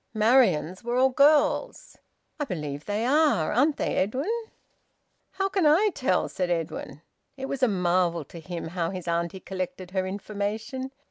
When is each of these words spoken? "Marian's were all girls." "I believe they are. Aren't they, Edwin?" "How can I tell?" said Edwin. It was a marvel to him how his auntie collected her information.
"Marian's 0.15 0.83
were 0.83 0.95
all 0.95 1.09
girls." 1.09 1.95
"I 2.39 2.45
believe 2.45 2.85
they 2.85 3.05
are. 3.05 3.53
Aren't 3.53 3.77
they, 3.77 3.97
Edwin?" 3.97 4.31
"How 5.33 5.47
can 5.47 5.67
I 5.67 5.91
tell?" 5.93 6.27
said 6.27 6.49
Edwin. 6.49 7.03
It 7.37 7.45
was 7.45 7.61
a 7.61 7.67
marvel 7.67 8.25
to 8.25 8.39
him 8.39 8.69
how 8.69 8.89
his 8.89 9.07
auntie 9.07 9.39
collected 9.41 9.91
her 9.91 10.07
information. 10.07 10.91